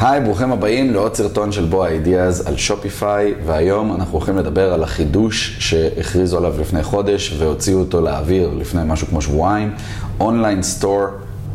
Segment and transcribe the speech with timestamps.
[0.00, 4.82] היי, ברוכים הבאים לעוד סרטון של בוא אידיאז על שופיפיי, והיום אנחנו הולכים לדבר על
[4.82, 9.74] החידוש שהכריזו עליו לפני חודש והוציאו אותו לאוויר לפני משהו כמו שבועיים,
[10.20, 11.04] Online Store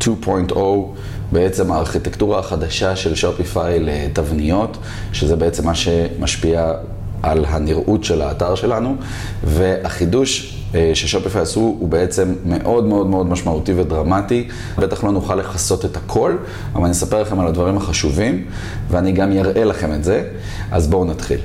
[0.00, 0.56] 2.0,
[1.32, 4.76] בעצם הארכיטקטורה החדשה של שופיפיי לתבניות,
[5.12, 6.72] שזה בעצם מה שמשפיע
[7.22, 8.96] על הנראות של האתר שלנו,
[9.44, 10.55] והחידוש
[10.94, 14.48] ששופיפיי עשו הוא בעצם מאוד מאוד מאוד משמעותי ודרמטי.
[14.78, 16.36] בטח לא נוכל לכסות את הכל,
[16.74, 18.44] אבל אני אספר לכם על הדברים החשובים,
[18.90, 20.22] ואני גם אראה לכם את זה.
[20.70, 21.38] אז בואו נתחיל.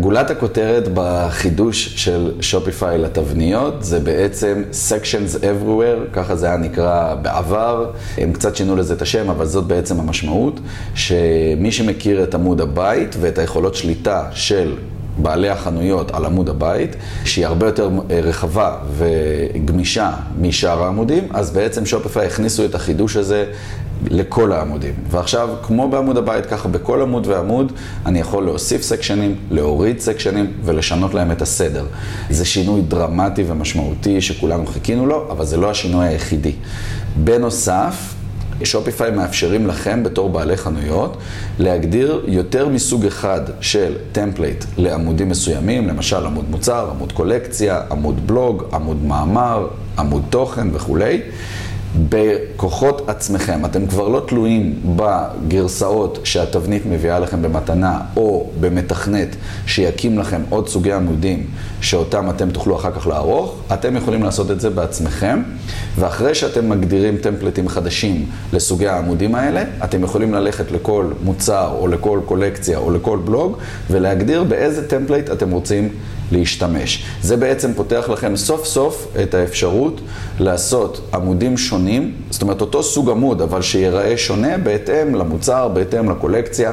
[0.00, 7.90] גולת הכותרת בחידוש של שופיפיי לתבניות זה בעצם Sections Everywhere, ככה זה היה נקרא בעבר.
[8.18, 10.60] הם קצת שינו לזה את השם, אבל זאת בעצם המשמעות,
[10.94, 14.74] שמי שמכיר את עמוד הבית ואת היכולות שליטה של
[15.18, 21.86] בעלי החנויות על עמוד הבית, שהיא הרבה יותר אה, רחבה וגמישה משאר העמודים, אז בעצם
[21.86, 23.44] שופיפיי הכניסו את החידוש הזה
[24.10, 24.94] לכל העמודים.
[25.10, 27.72] ועכשיו, כמו בעמוד הבית, ככה בכל עמוד ועמוד,
[28.06, 31.86] אני יכול להוסיף סקשנים, להוריד סקשנים ולשנות להם את הסדר.
[32.30, 36.52] זה שינוי דרמטי ומשמעותי שכולנו חיכינו לו, אבל זה לא השינוי היחידי.
[37.16, 38.14] בנוסף,
[38.64, 41.16] שופיפיי מאפשרים לכם בתור בעלי חנויות
[41.58, 48.64] להגדיר יותר מסוג אחד של template לעמודים מסוימים, למשל עמוד מוצר, עמוד קולקציה, עמוד בלוג,
[48.72, 51.20] עמוד מאמר, עמוד תוכן וכולי.
[52.08, 53.64] בכוחות עצמכם.
[53.64, 59.36] אתם כבר לא תלויים בגרסאות שהתבנית מביאה לכם במתנה, או במתכנת
[59.66, 61.46] שיקים לכם עוד סוגי עמודים
[61.80, 63.54] שאותם אתם תוכלו אחר כך לערוך.
[63.72, 65.42] אתם יכולים לעשות את זה בעצמכם,
[65.98, 72.20] ואחרי שאתם מגדירים טמפלטים חדשים לסוגי העמודים האלה, אתם יכולים ללכת לכל מוצר, או לכל
[72.26, 73.56] קולקציה, או לכל בלוג,
[73.90, 75.88] ולהגדיר באיזה template אתם רוצים
[76.32, 77.04] להשתמש.
[77.22, 80.00] זה בעצם פותח לכם סוף סוף את האפשרות
[80.40, 86.72] לעשות עמודים שונים, זאת אומרת אותו סוג עמוד, אבל שיראה שונה בהתאם למוצר, בהתאם לקולקציה,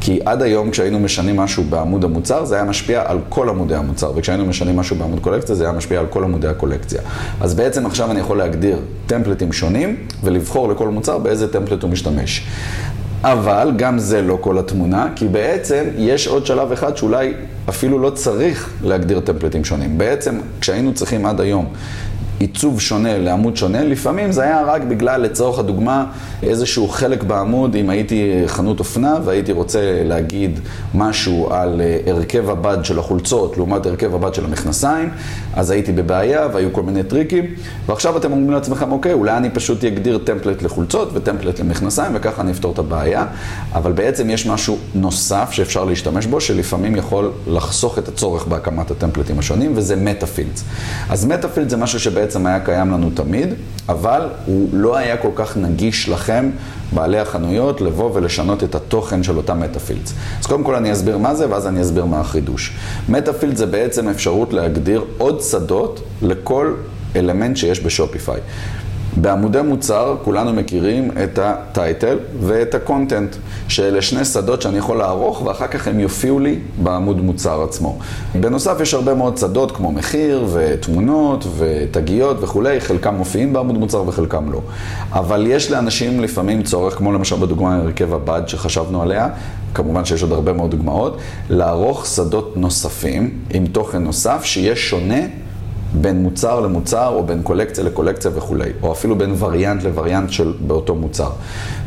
[0.00, 4.12] כי עד היום כשהיינו משנים משהו בעמוד המוצר, זה היה משפיע על כל עמודי המוצר,
[4.16, 7.00] וכשהיינו משנים משהו בעמוד קולקציה, זה היה משפיע על כל עמודי הקולקציה.
[7.40, 12.46] אז בעצם עכשיו אני יכול להגדיר טמפלטים שונים, ולבחור לכל מוצר באיזה טמפלט הוא משתמש.
[13.24, 17.32] אבל גם זה לא כל התמונה, כי בעצם יש עוד שלב אחד שאולי
[17.68, 19.98] אפילו לא צריך להגדיר טמפלטים שונים.
[19.98, 21.72] בעצם, כשהיינו צריכים עד היום
[22.38, 26.04] עיצוב שונה לעמוד שונה, לפעמים זה היה רק בגלל, לצורך הדוגמה,
[26.42, 30.60] איזשהו חלק בעמוד, אם הייתי חנות אופנה והייתי רוצה להגיד
[30.94, 35.08] משהו על אה, הרכב הבד של החולצות לעומת הרכב הבד של המכנסיים,
[35.54, 37.44] אז הייתי בבעיה והיו כל מיני טריקים,
[37.86, 42.50] ועכשיו אתם אומרים לעצמכם, אוקיי, אולי אני פשוט אגדיר טמפלט לחולצות וטמפלט למכנסיים וככה אני
[42.50, 43.26] אפתור את הבעיה,
[43.74, 49.38] אבל בעצם יש משהו נוסף שאפשר להשתמש בו, שלפעמים יכול לחסוך את הצורך בהקמת הטמפלטים
[49.38, 50.64] השונים, וזה metafields.
[51.10, 53.48] אז metafields זה משהו שבעצם בעצם היה קיים לנו תמיד,
[53.88, 56.50] אבל הוא לא היה כל כך נגיש לכם,
[56.92, 60.14] בעלי החנויות, לבוא ולשנות את התוכן של אותם metafields.
[60.40, 62.76] אז קודם כל אני אסביר מה זה, ואז אני אסביר מה החידוש.
[63.08, 66.74] metafield זה בעצם אפשרות להגדיר עוד שדות לכל
[67.16, 68.40] אלמנט שיש בשופיפיי.
[69.16, 73.36] בעמודי מוצר כולנו מכירים את הטייטל ואת הקונטנט,
[73.68, 77.98] שאלה שני שדות שאני יכול לערוך ואחר כך הם יופיעו לי בעמוד מוצר עצמו.
[78.40, 84.52] בנוסף יש הרבה מאוד שדות כמו מחיר ותמונות ותגיות וכולי, חלקם מופיעים בעמוד מוצר וחלקם
[84.52, 84.60] לא.
[85.12, 89.28] אבל יש לאנשים לפעמים צורך, כמו למשל בדוגמה הרכב הבד שחשבנו עליה,
[89.74, 91.18] כמובן שיש עוד הרבה מאוד דוגמאות,
[91.50, 95.20] לערוך שדות נוספים עם תוכן נוסף שיהיה שונה
[95.94, 100.94] בין מוצר למוצר, או בין קולקציה לקולקציה וכולי, או אפילו בין וריאנט לווריאנט של באותו
[100.94, 101.30] מוצר.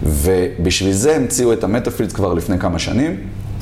[0.04, 3.18] ובשביל זה המציאו את המטאפילד כבר לפני כמה שנים.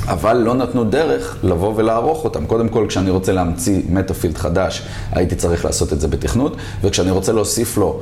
[0.08, 2.46] אבל לא נתנו דרך לבוא ולערוך אותם.
[2.46, 4.82] קודם כל, כשאני רוצה להמציא מטאפילד חדש,
[5.12, 8.00] הייתי צריך לעשות את זה בתכנות, וכשאני רוצה להוסיף לו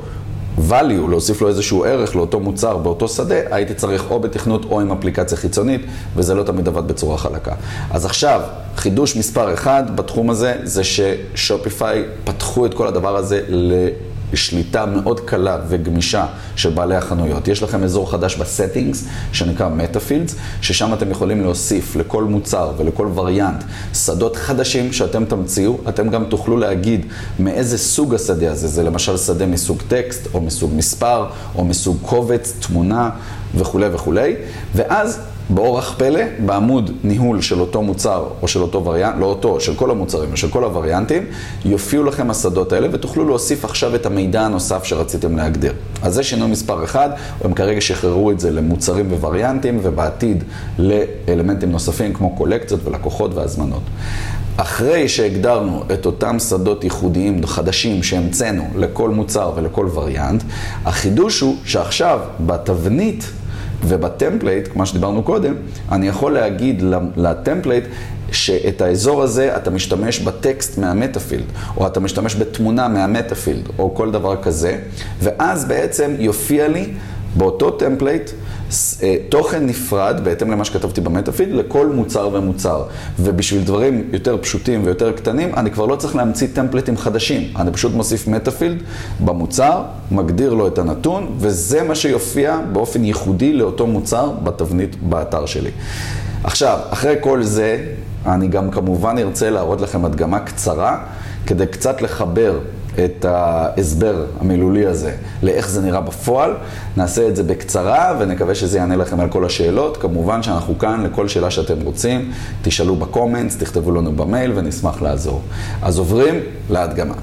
[0.70, 4.92] value, להוסיף לו איזשהו ערך לאותו מוצר באותו שדה, הייתי צריך או בתכנות או עם
[4.92, 5.80] אפליקציה חיצונית,
[6.16, 7.54] וזה לא תמיד עבד בצורה חלקה.
[7.90, 8.40] אז עכשיו,
[8.76, 13.88] חידוש מספר אחד בתחום הזה, זה ששופיפיי פתחו את כל הדבר הזה ל...
[14.34, 16.26] שליטה מאוד קלה וגמישה
[16.56, 17.48] של בעלי החנויות.
[17.48, 23.08] יש לכם אזור חדש ב settings, שנקרא metafields, ששם אתם יכולים להוסיף לכל מוצר ולכל
[23.14, 23.64] וריאנט
[23.94, 25.78] שדות חדשים שאתם תמציאו.
[25.88, 27.06] אתם גם תוכלו להגיד
[27.38, 28.68] מאיזה סוג השדה הזה.
[28.68, 33.10] זה למשל שדה מסוג טקסט, או מסוג מספר, או מסוג קובץ, תמונה
[33.54, 34.34] וכולי וכולי.
[34.74, 35.18] ואז
[35.50, 39.90] באורח פלא, בעמוד ניהול של אותו מוצר או של אותו וריאנט, לא אותו, של כל
[39.90, 41.22] המוצרים ושל כל הווריאנטים,
[41.64, 45.72] יופיעו לכם השדות האלה ותוכלו להוסיף עכשיו את המידע הנוסף שרציתם להגדיר.
[46.02, 47.10] אז זה שינוי מספר אחד,
[47.44, 50.44] הם כרגע שחררו את זה למוצרים ווריאנטים ובעתיד
[50.78, 53.82] לאלמנטים נוספים כמו קולקציות ולקוחות והזמנות.
[54.56, 60.42] אחרי שהגדרנו את אותם שדות ייחודיים חדשים שהמצאנו לכל מוצר ולכל וריאנט,
[60.84, 63.24] החידוש הוא שעכשיו בתבנית
[63.84, 65.54] וב template, כמו שדיברנו קודם,
[65.92, 66.82] אני יכול להגיד
[67.16, 67.84] ל template
[68.32, 71.44] שאת האזור הזה אתה משתמש בטקסט מה metafield,
[71.76, 74.78] או אתה משתמש בתמונה מה metafield, או כל דבר כזה,
[75.20, 76.92] ואז בעצם יופיע לי
[77.36, 78.30] באותו template
[79.02, 82.84] אה, תוכן נפרד, בהתאם למה שכתבתי ב metafield, לכל מוצר ומוצר.
[83.18, 87.52] ובשביל דברים יותר פשוטים ויותר קטנים, אני כבר לא צריך להמציא טמפלטים חדשים.
[87.56, 88.82] אני פשוט מוסיף metafield
[89.24, 95.70] במוצר, מגדיר לו את הנתון, וזה מה שיופיע באופן ייחודי לאותו מוצר בתבנית באתר שלי.
[96.44, 97.84] עכשיו, אחרי כל זה,
[98.26, 100.98] אני גם כמובן ארצה להראות לכם הדגמה קצרה,
[101.46, 102.58] כדי קצת לחבר
[103.04, 106.54] את ההסבר המילולי הזה לאיך זה נראה בפועל.
[106.96, 109.96] נעשה את זה בקצרה ונקווה שזה יענה לכם על כל השאלות.
[109.96, 112.32] כמובן שאנחנו כאן לכל שאלה שאתם רוצים,
[112.62, 115.42] תשאלו בקומנטס, תכתבו לנו במייל ונשמח לעזור.
[115.82, 116.34] אז עוברים
[116.70, 117.14] להדגמה.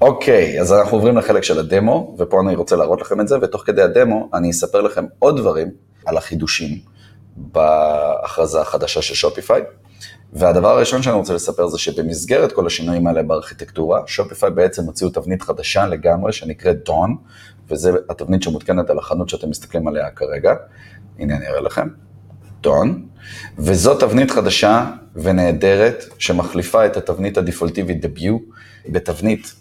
[0.00, 3.62] אוקיי, אז אנחנו עוברים לחלק של הדמו, ופה אני רוצה להראות לכם את זה, ותוך
[3.66, 5.68] כדי הדמו אני אספר לכם עוד דברים
[6.06, 6.78] על החידושים
[7.36, 9.62] בהכרזה החדשה של שופיפיי.
[10.32, 15.42] והדבר הראשון שאני רוצה לספר זה שבמסגרת כל השינויים האלה בארכיטקטורה, שופיפיי בעצם הוציאו תבנית
[15.42, 17.16] חדשה לגמרי שנקראת דון,
[17.70, 20.54] וזה התבנית שמותקנת על החנות שאתם מסתכלים עליה כרגע.
[21.18, 21.88] הנה אני אראה לכם.
[22.60, 23.06] דון.
[23.58, 28.38] וזו תבנית חדשה ונהדרת שמחליפה את התבנית הדפולטיבית דביו
[28.88, 29.54] בתבנית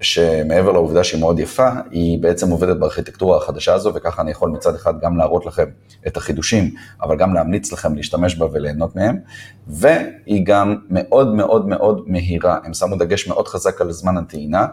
[0.00, 4.74] שמעבר לעובדה שהיא מאוד יפה, היא בעצם עובדת בארכיטקטורה החדשה הזו, וככה אני יכול מצד
[4.74, 5.64] אחד גם להראות לכם
[6.06, 9.18] את החידושים, אבל גם להמליץ לכם להשתמש בה וליהנות מהם,
[9.66, 14.66] והיא גם מאוד מאוד מאוד מהירה, הם שמו דגש מאוד חזק על זמן הטעינה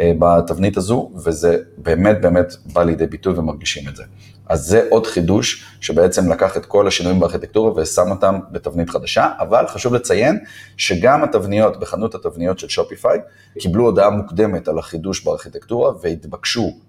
[0.00, 4.02] אה, בתבנית הזו, וזה באמת באמת בא לידי ביטוי ומרגישים את זה.
[4.46, 9.66] אז זה עוד חידוש שבעצם לקח את כל השינויים בארכיטקטורה ושם אותם בתבנית חדשה, אבל
[9.68, 10.38] חשוב לציין
[10.76, 13.18] שגם התבניות, בחנות התבניות של שופיפיי,
[13.58, 16.80] קיבלו הודעה מוקדמת על החידוש בארכיטקטורה והתבקשו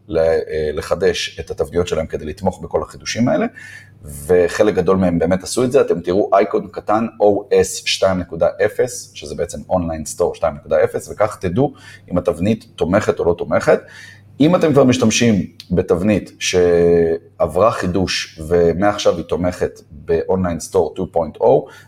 [0.74, 3.46] לחדש את התבניות שלהם כדי לתמוך בכל החידושים האלה,
[4.26, 9.60] וחלק גדול מהם באמת עשו את זה, אתם תראו אייקון קטן OS 2.0, שזה בעצם
[9.70, 10.42] אונליין סטור 2.0,
[11.12, 11.74] וכך תדעו
[12.12, 13.80] אם התבנית תומכת או לא תומכת.
[14.40, 20.96] אם אתם כבר משתמשים בתבנית שעברה חידוש ומעכשיו היא תומכת ב-Online Store
[21.40, 21.44] 2.0,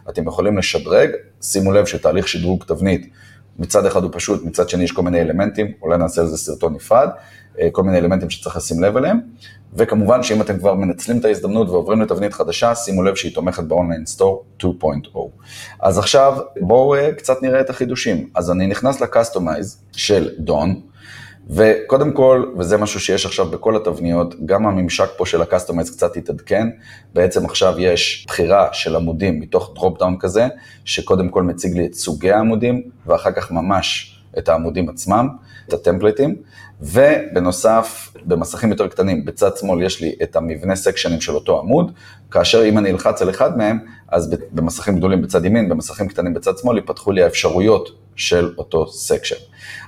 [0.09, 1.09] אתם יכולים לשדרג,
[1.41, 3.09] שימו לב שתהליך שדרוג תבנית
[3.59, 6.73] מצד אחד הוא פשוט, מצד שני יש כל מיני אלמנטים, אולי נעשה על זה סרטון
[6.73, 7.09] נפרד,
[7.59, 9.19] אה, כל מיני אלמנטים שצריך לשים לב אליהם,
[9.73, 14.06] וכמובן שאם אתם כבר מנצלים את ההזדמנות ועוברים לתבנית חדשה, שימו לב שהיא תומכת ב-Online
[14.06, 14.65] Store 2.0.
[15.79, 18.29] אז עכשיו בואו אה, קצת נראה את החידושים.
[18.35, 20.81] אז אני נכנס ל-Customize של Dawn,
[21.49, 26.67] וקודם כל, וזה משהו שיש עכשיו בכל התבניות, גם הממשק פה של ה-Customize קצת התעדכן,
[27.13, 30.47] בעצם עכשיו יש בחירה של עמודים מתוך drop down כזה,
[30.85, 35.27] שקודם כל מציג לי את סוגי העמודים, ואחר כך ממש את העמודים עצמם,
[35.68, 36.35] את ה-templates,
[36.81, 41.91] ובנוסף, במסכים יותר קטנים, בצד שמאל יש לי את המבנה sections של אותו עמוד,
[42.31, 46.57] כאשר אם אני אלחץ על אחד מהם, אז במסכים גדולים בצד ימין, במסכים קטנים בצד
[46.57, 49.35] שמאל, ייפתחו לי האפשרויות של אותו section.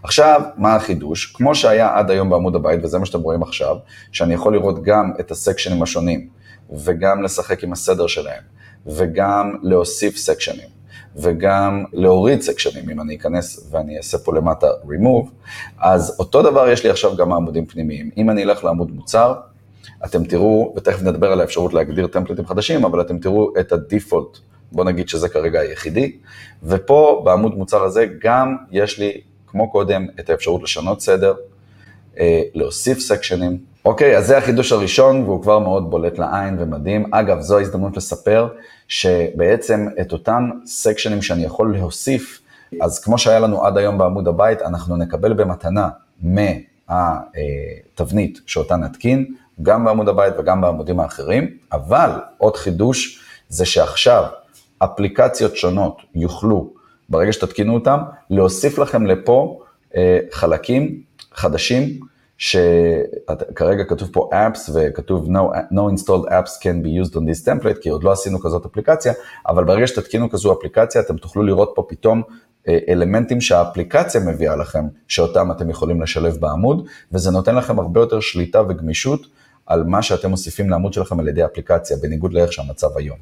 [0.03, 1.25] עכשיו, מה החידוש?
[1.25, 3.75] כמו שהיה עד היום בעמוד הבית, וזה מה שאתם רואים עכשיו,
[4.11, 6.27] שאני יכול לראות גם את ה-sections השונים,
[6.69, 8.43] וגם לשחק עם הסדר שלהם,
[8.85, 10.67] וגם להוסיף sections,
[11.15, 15.29] וגם להוריד sections, אם אני אכנס ואני אעשה פה למטה remove,
[15.79, 18.09] אז אותו דבר יש לי עכשיו גם מעמודים פנימיים.
[18.17, 19.33] אם אני אלך לעמוד מוצר,
[20.05, 24.37] אתם תראו, ותכף נדבר על האפשרות להגדיר templates חדשים, אבל אתם תראו את ה-default,
[24.71, 26.17] בוא נגיד שזה כרגע היחידי,
[26.63, 31.33] ופה בעמוד מוצר הזה גם יש לי, כמו קודם, את האפשרות לשנות סדר,
[32.19, 33.70] אה, להוסיף סקשנים.
[33.85, 37.13] אוקיי, אז זה החידוש הראשון, והוא כבר מאוד בולט לעין ומדהים.
[37.13, 38.47] אגב, זו ההזדמנות לספר
[38.87, 42.41] שבעצם את אותם סקשנים שאני יכול להוסיף,
[42.81, 45.89] אז כמו שהיה לנו עד היום בעמוד הבית, אנחנו נקבל במתנה
[46.89, 54.23] מהתבנית שאותה נתקין, גם בעמוד הבית וגם בעמודים האחרים, אבל עוד חידוש זה שעכשיו
[54.79, 56.69] אפליקציות שונות יוכלו,
[57.09, 59.59] ברגע שתתקינו אותם, להוסיף לכם לפה
[59.95, 61.01] אה, חלקים
[61.33, 61.99] חדשים,
[62.41, 67.81] שכרגע כתוב פה apps וכתוב no, no installed apps can be used on this template,
[67.81, 69.13] כי עוד לא עשינו כזאת אפליקציה,
[69.47, 72.21] אבל ברגע שתתקינו כזו אפליקציה, אתם תוכלו לראות פה פתאום
[72.67, 78.19] אה, אלמנטים שהאפליקציה מביאה לכם, שאותם אתם יכולים לשלב בעמוד, וזה נותן לכם הרבה יותר
[78.19, 79.27] שליטה וגמישות
[79.65, 83.17] על מה שאתם מוסיפים לעמוד שלכם על ידי אפליקציה, בניגוד לאיך שהמצב היום.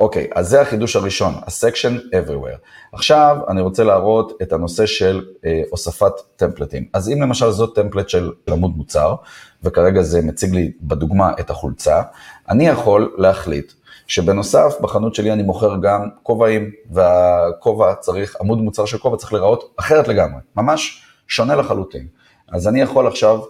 [0.00, 2.58] אוקיי, אז זה החידוש הראשון, ה-section everywhere.
[2.92, 6.84] עכשיו אני רוצה להראות את הנושא של אה, הוספת טמפלטים.
[6.92, 9.14] אז אם למשל זאת טמפלט של עמוד מוצר,
[9.62, 12.02] וכרגע זה מציג לי בדוגמה את החולצה,
[12.48, 13.72] אני יכול להחליט
[14.06, 19.74] שבנוסף בחנות שלי אני מוכר גם כובעים, והכובע צריך, עמוד מוצר של כובע צריך להיראות
[19.76, 22.06] אחרת לגמרי, ממש שונה לחלוטין.
[22.52, 23.40] אז אני יכול עכשיו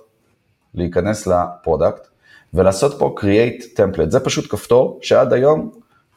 [0.75, 2.07] להיכנס ל-product,
[2.55, 4.11] ולעשות פה create template.
[4.11, 5.71] זה פשוט כפתור שעד היום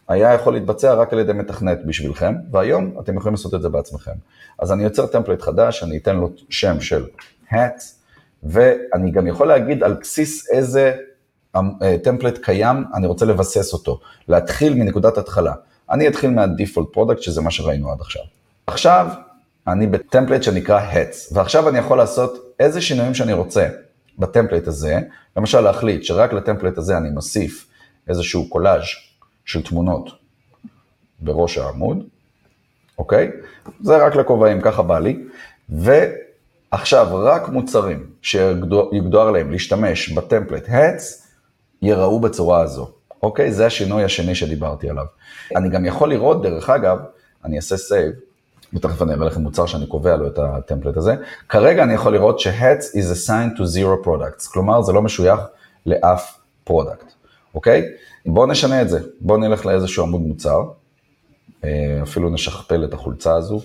[0.07, 4.11] היה יכול להתבצע רק על ידי מתכנת בשבילכם, והיום אתם יכולים לעשות את זה בעצמכם.
[4.59, 7.05] אז אני יוצר template חדש, אני אתן לו שם של
[7.51, 7.83] hats,
[8.43, 10.93] ואני גם יכול להגיד על בסיס איזה
[12.03, 15.53] template אה, קיים, אני רוצה לבסס אותו, להתחיל מנקודת התחלה.
[15.91, 18.21] אני אתחיל מה-default product, שזה מה שראינו עד עכשיו.
[18.67, 19.07] עכשיו,
[19.67, 23.67] אני ב-template שנקרא hats, ועכשיו אני יכול לעשות איזה שינויים שאני רוצה
[24.19, 24.99] ב-template הזה,
[25.37, 27.67] למשל להחליט שרק ל-template הזה אני מוסיף
[28.07, 28.83] איזשהו קולאז'
[29.51, 30.09] של תמונות
[31.19, 31.97] בראש העמוד,
[32.97, 33.31] אוקיי?
[33.81, 35.23] זה רק לכובעים, ככה בא לי.
[35.69, 41.03] ועכשיו, רק מוצרים שיוגדר להם להשתמש ב-template Hats,
[41.81, 42.91] יראו בצורה הזו,
[43.23, 43.51] אוקיי?
[43.51, 45.05] זה השינוי השני שדיברתי עליו.
[45.55, 46.99] אני גם יכול לראות, דרך אגב,
[47.45, 48.15] אני אעשה save,
[48.73, 51.15] ותכף אני אראה לכם מוצר שאני קובע לו את ה-template הזה.
[51.49, 55.39] כרגע אני יכול לראות ש-Hats is assigned to zero products, כלומר זה לא משוייך
[55.85, 57.05] לאף product,
[57.55, 57.83] אוקיי?
[58.25, 60.63] בואו נשנה את זה, בואו נלך לאיזשהו עמוד מוצר,
[61.63, 63.61] אה, אפילו נשכפל את החולצה הזו,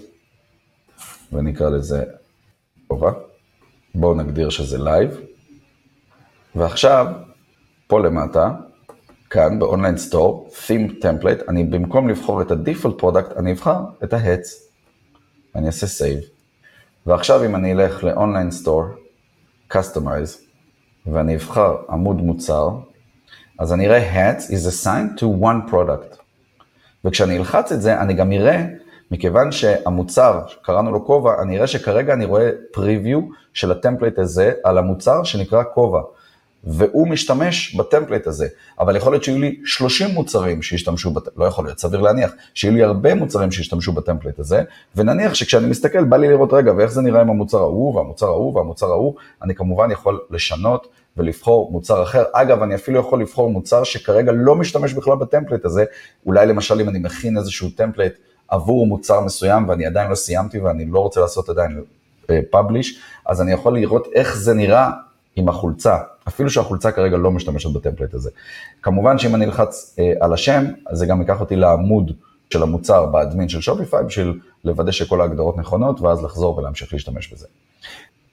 [1.33, 2.05] ונקרא לזה
[2.89, 3.13] כובע.
[3.95, 5.21] בואו נגדיר שזה live.
[6.55, 7.07] ועכשיו,
[7.87, 8.51] פה למטה,
[9.31, 14.49] כאן ב-Online Store, Theme Template, אני במקום לבחור את ה-Default Product, אני אבחר את ה-Hats.
[15.55, 16.25] אני אעשה Save.
[17.07, 18.85] ועכשיו אם אני אלך ל-Online Store,
[19.73, 20.39] Customize,
[21.07, 22.69] ואני אבחר עמוד מוצר,
[23.59, 26.17] אז אני אראה Hats is assigned to one product.
[27.05, 28.65] וכשאני אלחץ את זה, אני גם אראה,
[29.11, 33.21] מכיוון שהמוצר, קראנו לו כובע, אני אראה שכרגע אני רואה preview
[33.55, 36.01] של ה-template הזה על המוצר שנקרא כובע.
[36.67, 38.47] והוא משתמש ב-template הזה,
[38.81, 41.29] אבל יכול להיות שיהיו לי 30 מוצרים שישתמשו, בת...
[41.37, 44.63] לא יכול להיות, סביר להניח, שיהיו לי הרבה מוצרים שישתמשו ב-template הזה,
[44.97, 48.55] ונניח שכשאני מסתכל, בא לי לראות, רגע, ואיך זה נראה עם המוצר ההוא, והמוצר ההוא,
[48.55, 52.25] והמוצר ההוא, אני כמובן יכול לשנות ולבחור מוצר אחר.
[52.33, 55.85] אגב, אני אפילו יכול לבחור מוצר שכרגע לא משתמש בכלל ב-template הזה,
[56.27, 58.13] אולי למשל אם אני מכין איזשהו template
[58.49, 61.83] עבור מוצר מסוים ואני עדיין לא סיימתי ואני לא רוצה לעשות עדיין
[62.51, 64.91] publish, אז אני יכול לראות איך זה נראה
[65.37, 65.97] עם החולצה,
[66.29, 68.31] אפילו שהחולצה כרגע לא משתמשת ב-template הזה.
[68.83, 72.13] כמובן שאם אני אלחץ אה, על השם, אז זה גם ייקח אותי לעמוד
[72.51, 77.47] של המוצר באדמין של שופיפיי בשביל לוודא שכל ההגדרות נכונות ואז לחזור ולהמשיך להשתמש בזה.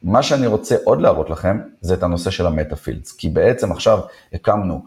[0.04, 4.00] מה שאני רוצה עוד להראות לכם, זה את הנושא של ה-metafields, כי בעצם עכשיו
[4.34, 4.84] הקמנו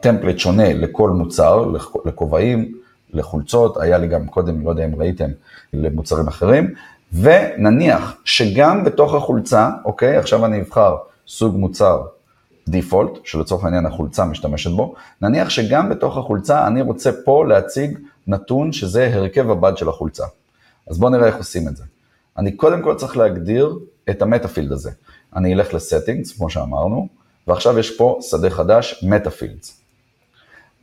[0.00, 1.72] template שונה לכל מוצר,
[2.04, 2.72] לכובעים,
[3.12, 5.30] לחולצות, היה לי גם קודם, לא יודע אם ראיתם,
[5.72, 6.74] למוצרים אחרים,
[7.12, 10.96] ונניח שגם בתוך החולצה, אוקיי, עכשיו אני אבחר
[11.28, 12.02] סוג מוצר
[12.68, 18.72] דיפולט, שלצורך העניין החולצה משתמשת בו, נניח שגם בתוך החולצה אני רוצה פה להציג נתון
[18.72, 20.24] שזה הרכב הבד של החולצה.
[20.90, 21.84] אז בואו נראה איך עושים את זה.
[22.38, 23.78] אני קודם כל צריך להגדיר
[24.10, 24.90] את המטאפילד הזה.
[25.36, 27.08] אני אלך לסטינגס, כמו שאמרנו,
[27.46, 29.80] ועכשיו יש פה שדה חדש, מטאפילדס.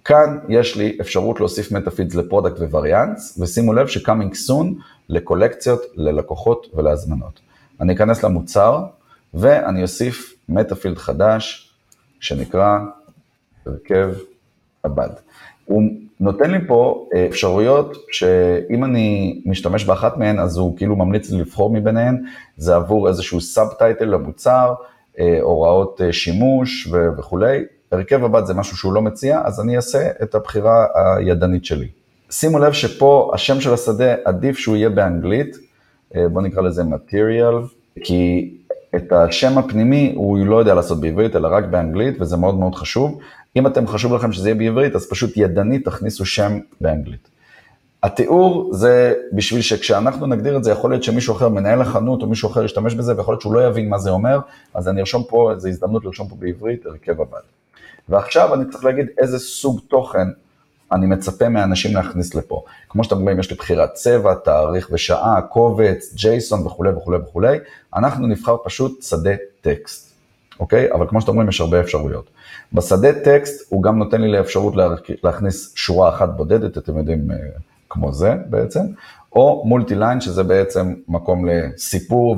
[0.05, 4.75] כאן יש לי אפשרות להוסיף מטאפילדס לפרודקט ווריאנס, ושימו לב ש-coming soon
[5.09, 7.39] לקולקציות, ללקוחות ולהזמנות.
[7.81, 8.83] אני אכנס למוצר,
[9.33, 11.73] ואני אוסיף metafield חדש,
[12.19, 12.79] שנקרא
[13.65, 14.13] הרכב
[14.83, 15.09] הבד.
[15.65, 15.83] הוא
[16.19, 21.39] נותן לי פה אה, אפשרויות שאם אני משתמש באחת מהן, אז הוא כאילו ממליץ לי
[21.39, 22.23] לבחור מביניהן,
[22.57, 24.73] זה עבור איזשהו subtitle למוצר,
[25.19, 26.87] אה, הוראות אה, שימוש
[27.17, 27.59] וכולי.
[27.91, 30.85] הרכב הבד זה משהו שהוא לא מציע, אז אני אעשה את הבחירה
[31.17, 31.87] הידנית שלי.
[32.29, 35.57] שימו לב שפה השם של השדה עדיף שהוא יהיה באנגלית,
[36.15, 37.67] בואו נקרא לזה material,
[38.03, 38.51] כי
[38.95, 43.19] את השם הפנימי הוא לא יודע לעשות בעברית, אלא רק באנגלית, וזה מאוד מאוד חשוב.
[43.55, 47.27] אם אתם חשוב לכם שזה יהיה בעברית, אז פשוט ידנית תכניסו שם באנגלית.
[48.03, 52.50] התיאור זה בשביל שכשאנחנו נגדיר את זה, יכול להיות שמישהו אחר, מנהל החנות או מישהו
[52.50, 54.39] אחר ישתמש בזה, ויכול להיות שהוא לא יבין מה זה אומר,
[54.73, 57.41] אז אני ארשום פה, זו הזדמנות לרשום פה בעברית, הרכב הבד.
[58.09, 60.27] ועכשיו אני צריך להגיד איזה סוג תוכן
[60.93, 62.63] אני מצפה מאנשים להכניס לפה.
[62.89, 67.57] כמו שאתם רואים, יש לי בחירת צבע, תאריך ושעה, קובץ, ג'ייסון וכולי וכולי וכולי.
[67.95, 70.13] אנחנו נבחר פשוט שדה טקסט,
[70.59, 70.91] אוקיי?
[70.91, 72.29] אבל כמו שאתם רואים, יש הרבה אפשרויות.
[72.73, 74.73] בשדה טקסט הוא גם נותן לי לאפשרות
[75.23, 77.38] להכניס שורה אחת בודדת, אתם יודעים, אה,
[77.89, 78.85] כמו זה בעצם,
[79.35, 82.35] או מולטי ליין, שזה בעצם מקום לסיפור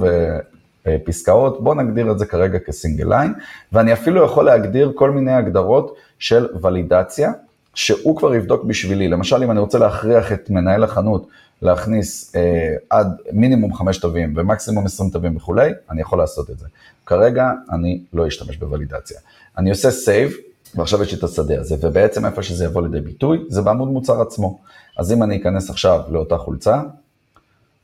[0.86, 1.64] ופסקאות.
[1.64, 3.34] בואו נגדיר את זה כרגע כ-single line,
[3.72, 7.32] ואני אפילו יכול להגדיר כל מיני הגדרות של ולידציה.
[7.76, 9.08] שהוא כבר יבדוק בשבילי.
[9.08, 11.28] למשל, אם אני רוצה להכריח את מנהל החנות
[11.62, 16.68] להכניס אה, עד מינימום חמש תווים ומקסימום עשרים תווים וכולי, אני יכול לעשות את זה.
[17.06, 19.20] כרגע אני לא אשתמש בוולידציה.
[19.58, 20.34] אני עושה save,
[20.76, 24.22] ועכשיו יש לי את השדה הזה, ובעצם איפה שזה יבוא לידי ביטוי, זה בעמוד מוצר
[24.22, 24.60] עצמו.
[24.98, 26.82] אז אם אני אכנס עכשיו לאותה חולצה,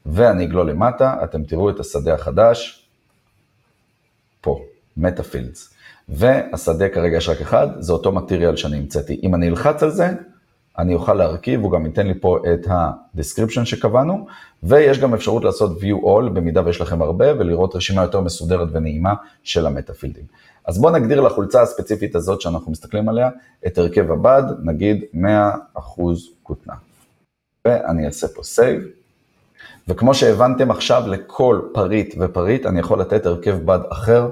[0.05, 2.85] ואני אגלול למטה, אתם תראו את השדה החדש,
[4.41, 4.61] פה,
[4.97, 5.73] מטאפילדס.
[6.09, 9.19] והשדה כרגע יש רק אחד, זה אותו מטריאל שאני המצאתי.
[9.23, 10.09] אם אני אלחץ על זה,
[10.77, 14.25] אני אוכל להרכיב, הוא גם ייתן לי פה את ה-description שקבענו,
[14.63, 19.13] ויש גם אפשרות לעשות view all במידה ויש לכם הרבה, ולראות רשימה יותר מסודרת ונעימה
[19.43, 20.23] של המטאפילדים.
[20.65, 23.29] אז בואו נגדיר לחולצה הספציפית הזאת שאנחנו מסתכלים עליה,
[23.67, 25.77] את הרכב הבד, נגיד 100%
[26.43, 26.73] כותנה.
[27.65, 28.85] ואני אעשה פה save,
[29.87, 34.29] וכמו שהבנתם עכשיו, לכל פריט ופריט אני יכול לתת הרכב בד אחר,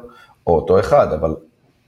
[0.47, 1.35] או אותו אחד, אבל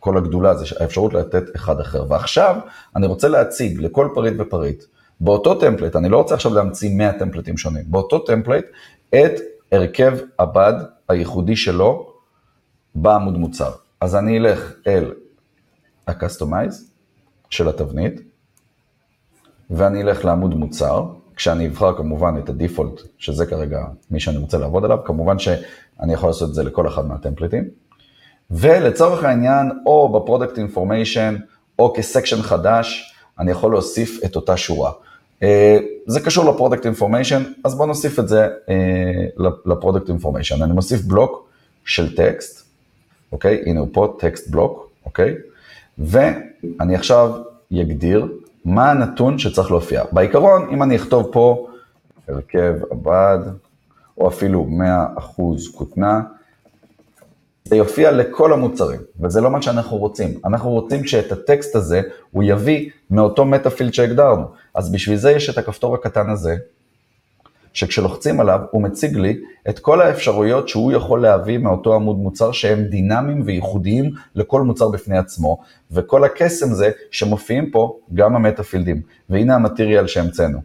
[0.01, 2.05] כל הגדולה זה האפשרות לתת אחד אחר.
[2.09, 2.55] ועכשיו
[2.95, 4.83] אני רוצה להציג לכל פריט ופריט,
[5.19, 8.65] באותו template, אני לא רוצה עכשיו להמציא 100 templates שונים, באותו template,
[9.09, 9.31] את
[9.71, 10.73] הרכב הבד
[11.09, 12.13] הייחודי שלו
[12.95, 13.71] בעמוד מוצר.
[14.01, 15.13] אז אני אלך אל
[16.07, 16.75] ה-Customize
[17.49, 18.21] של התבנית,
[19.69, 21.05] ואני אלך לעמוד מוצר,
[21.35, 26.13] כשאני אבחר כמובן את ה default, שזה כרגע מי שאני רוצה לעבוד עליו, כמובן שאני
[26.13, 27.63] יכול לעשות את זה לכל אחד מהטמפליטים.
[28.51, 31.35] ולצורך העניין, או ב product information,
[31.79, 34.91] או כ section חדש, אני יכול להוסיף את אותה שורה.
[35.43, 40.63] אה, זה קשור ל product information, אז בואו נוסיף את זה אה, ל product information.
[40.63, 41.49] אני מוסיף בלוק
[41.85, 42.65] של טקסט,
[43.31, 43.63] אוקיי?
[43.65, 45.35] הנה הוא פה, טקסט בלוק, אוקיי?
[45.97, 47.31] ואני עכשיו
[47.81, 48.27] אגדיר
[48.65, 50.03] מה הנתון שצריך להופיע.
[50.11, 51.67] בעיקרון, אם אני אכתוב פה
[52.27, 53.39] הרכב הבד,
[54.17, 54.67] או אפילו
[55.17, 55.41] 100%
[55.75, 56.21] כותנה,
[57.71, 60.39] זה יופיע לכל המוצרים, וזה לא מה שאנחנו רוצים.
[60.45, 62.01] אנחנו רוצים שאת הטקסט הזה
[62.31, 64.45] הוא יביא מאותו מטאפילד שהגדרנו.
[64.75, 66.55] אז בשביל זה יש את הכפתור הקטן הזה,
[67.73, 72.83] שכשלוחצים עליו הוא מציג לי את כל האפשרויות שהוא יכול להביא מאותו עמוד מוצר שהם
[72.83, 75.57] דינמיים וייחודיים לכל מוצר בפני עצמו,
[75.91, 80.59] וכל הקסם זה שמופיעים פה גם המטאפילדים, והנה המטריאל שהמצאנו.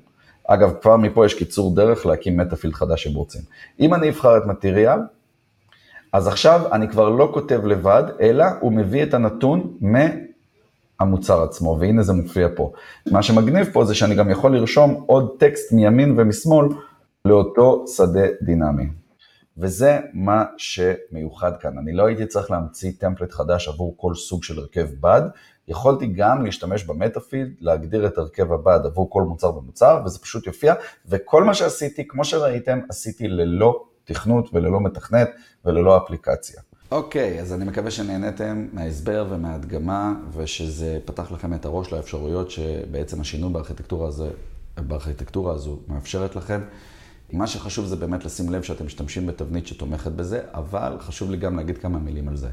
[0.47, 3.41] אגב, כבר מפה יש קיצור דרך להקים מטאפילד חדש שהם רוצים.
[3.81, 4.99] אם אני אבחר את מטריאל,
[6.13, 9.77] אז עכשיו אני כבר לא כותב לבד, אלא הוא מביא את הנתון
[11.01, 12.73] מהמוצר עצמו, והנה זה מופיע פה.
[13.11, 16.69] מה שמגניב פה זה שאני גם יכול לרשום עוד טקסט מימין ומשמאל
[17.25, 18.87] לאותו שדה דינמי.
[19.59, 21.78] וזה מה שמיוחד כאן.
[21.78, 25.23] אני לא הייתי צריך להמציא טמפלט חדש עבור כל סוג של הרכב בד,
[25.69, 30.75] יכולתי גם להשתמש במטאפילד, להגדיר את הרכב הבד עבור כל מוצר ומוצר, וזה פשוט יופיע,
[31.09, 35.30] וכל מה שעשיתי, כמו שראיתם, עשיתי ללא תכנות וללא מתכנת
[35.67, 36.61] וללא אפליקציה.
[36.91, 43.21] אוקיי, okay, אז אני מקווה שנהניתם מההסבר ומההדגמה, ושזה פתח לכם את הראש לאפשרויות שבעצם
[43.21, 44.29] השינוי בארכיטקטורה, הזה,
[44.76, 46.61] בארכיטקטורה הזו מאפשרת לכם.
[47.33, 51.57] מה שחשוב זה באמת לשים לב שאתם משתמשים בתבנית שתומכת בזה, אבל חשוב לי גם
[51.57, 52.49] להגיד כמה מילים על זה.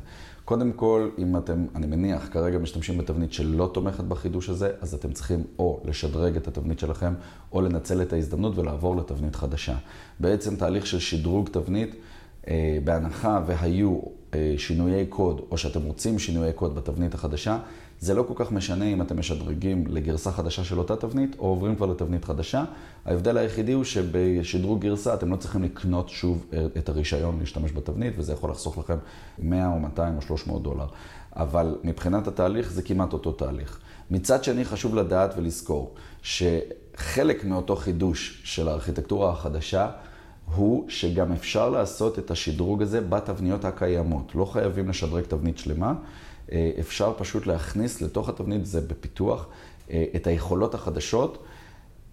[0.46, 5.12] קודם כל, אם אתם, אני מניח, כרגע משתמשים בתבנית שלא תומכת בחידוש הזה, אז אתם
[5.12, 7.14] צריכים או לשדרג את התבנית שלכם,
[7.52, 9.76] או לנצל את ההזדמנות ולעבור לתבנית חדשה.
[10.20, 11.96] בעצם תהליך של שדרוג תבנית,
[12.84, 14.00] בהנחה והיו
[14.34, 17.58] אה, שינויי קוד, או שאתם רוצים שינויי קוד בתבנית החדשה,
[18.00, 21.76] זה לא כל כך משנה אם אתם משדרגים לגרסה חדשה של אותה תבנית, או עוברים
[21.76, 22.64] כבר לתבנית חדשה.
[23.06, 26.46] ההבדל היחידי הוא שבשדרוג גרסה אתם לא צריכים לקנות שוב
[26.78, 28.98] את הרישיון להשתמש בתבנית, וזה יכול לחסוך לכם
[29.40, 30.88] 100 או 200 או 300 דולר.
[31.36, 33.80] אבל מבחינת התהליך זה כמעט אותו תהליך.
[34.12, 39.90] מצד שני חשוב לדעת ולזכור שחלק מאותו חידוש של הארכיטקטורה החדשה,
[40.56, 44.36] הוא שגם אפשר לעשות את השדרוג הזה בתבניות הקיימות.
[44.36, 45.94] לא חייבים לשדרג תבנית שלמה,
[46.52, 49.48] אה, אפשר פשוט להכניס לתוך התבנית, זה בפיתוח,
[49.92, 51.44] אה, את היכולות החדשות.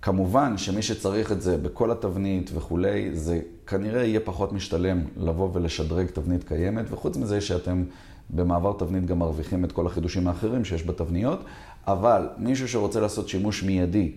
[0.02, 6.06] כמובן שמי שצריך את זה בכל התבנית וכולי, זה כנראה יהיה פחות משתלם לבוא ולשדרג
[6.06, 7.84] תבנית קיימת, וחוץ מזה שאתם
[8.30, 11.44] במעבר תבנית גם מרוויחים את כל החידושים האחרים שיש בתבניות,
[11.86, 14.12] אבל מישהו שרוצה לעשות שימוש מיידי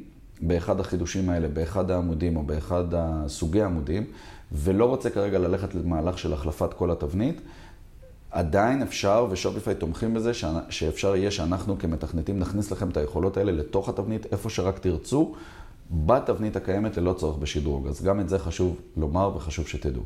[0.48, 4.04] באחד החידושים האלה, באחד העמודים או באחד הסוגי העמודים,
[4.52, 7.42] ולא רוצה כרגע ללכת למהלך של החלפת כל התבנית,
[8.32, 10.32] עדיין אפשר, ושופיפיי תומכים בזה,
[10.70, 15.36] שאפשר יהיה שאנחנו כמתכנתים נכניס לכם את היכולות האלה לתוך התבנית, איפה שרק תרצו,
[15.92, 17.88] בתבנית הקיימת ללא צורך בשדרוג.
[17.88, 20.04] אז גם את זה חשוב לומר וחשוב שתדעו.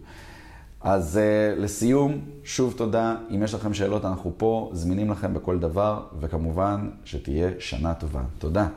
[0.82, 3.16] אז uh, לסיום, שוב תודה.
[3.36, 8.22] אם יש לכם שאלות, אנחנו פה, זמינים לכם בכל דבר, וכמובן שתהיה שנה טובה.
[8.38, 8.68] תודה.